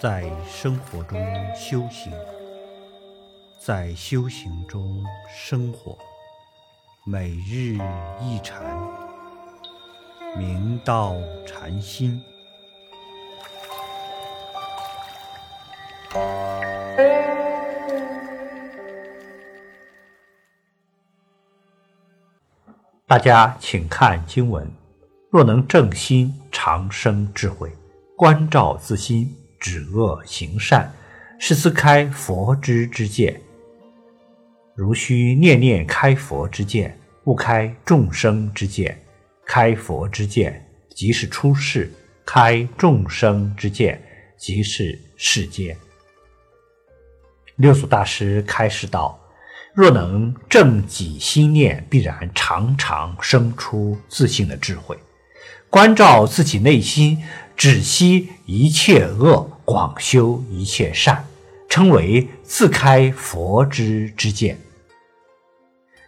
[0.00, 1.20] 在生活中
[1.54, 2.10] 修行，
[3.58, 5.94] 在修行中生活，
[7.04, 7.76] 每日
[8.18, 8.62] 一禅，
[10.38, 11.14] 明道
[11.46, 12.18] 禅心。
[23.06, 24.66] 大家请看经文：
[25.28, 27.70] 若能正心，长生智慧。
[28.16, 30.90] 观照自心，止恶行善，
[31.38, 33.38] 是自开佛之之见。
[34.74, 38.98] 如须念念开佛之见，勿开众生之见。
[39.44, 41.86] 开佛之见，即是出世；
[42.24, 44.00] 开众生之见，
[44.38, 45.76] 即是世间。
[47.56, 49.20] 六祖大师开示道
[49.74, 54.96] ：“若能正己心念，必然常常生出自信的智慧。
[55.68, 57.22] 关照自己内心。”
[57.60, 61.22] 止息一切恶，广修一切善，
[61.68, 64.56] 称为自开佛之之见。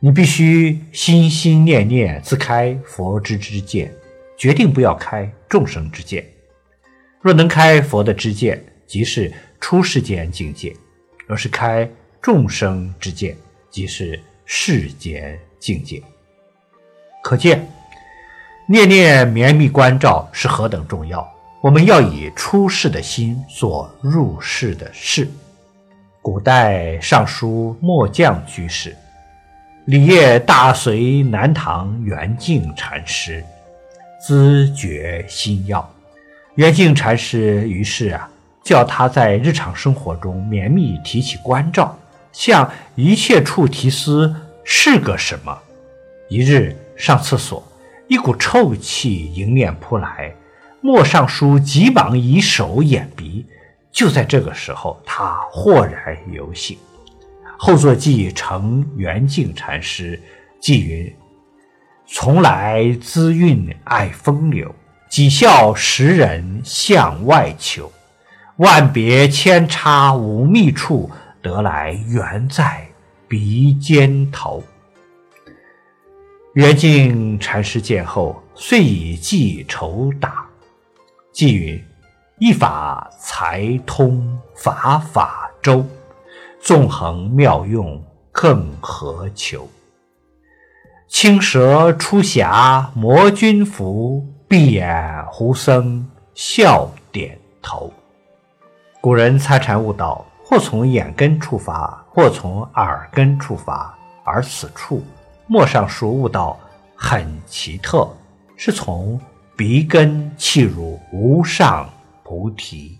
[0.00, 3.94] 你必须心心念念自开佛之之见，
[4.36, 6.26] 决定不要开众生之见。
[7.20, 10.72] 若能开佛的之见，即是出世间境界；
[11.28, 11.88] 若是开
[12.20, 13.36] 众生之见，
[13.70, 16.02] 即是世间境界。
[17.22, 17.64] 可见，
[18.68, 21.35] 念念绵密关照是何等重要。
[21.62, 25.28] 我们要以出世的心做入世的事。
[26.20, 28.94] 古代尚书末将居士，
[29.86, 33.42] 李业大隋南唐元敬禅师，
[34.20, 35.88] 自觉心要。
[36.56, 38.28] 元敬禅师于是啊，
[38.62, 41.98] 叫他在日常生活中绵密提起关照，
[42.32, 45.58] 向一切处提思是个什么。
[46.28, 47.66] 一日上厕所，
[48.08, 50.32] 一股臭气迎面扑来。
[50.86, 53.44] 莫尚书急忙以手掩鼻，
[53.90, 56.78] 就在这个时候，他豁然有醒。
[57.58, 60.22] 后作记成圆净禅师
[60.60, 61.12] 记云
[62.06, 64.72] ：“从来资韵爱风流，
[65.10, 67.90] 几笑时人向外求。
[68.58, 71.10] 万别千差无觅处，
[71.42, 72.86] 得来缘在
[73.26, 74.62] 鼻尖头。”
[76.54, 80.45] 圆净禅师见后，遂以记酬答。
[81.36, 81.84] 寄云
[82.40, 85.84] ：“一法财通，法法周，
[86.62, 88.02] 纵横妙用，
[88.32, 89.68] 更何求？
[91.08, 97.92] 青蛇出匣，魔君服，闭眼胡僧笑点头。”
[99.02, 103.94] 古人参禅悟道，或从眼根出发，或从耳根出发，
[104.24, 105.04] 而此处
[105.46, 106.58] 莫上书悟道
[106.94, 108.08] 很奇特，
[108.56, 109.20] 是从。
[109.56, 111.88] 鼻根契入无上
[112.22, 112.98] 菩提。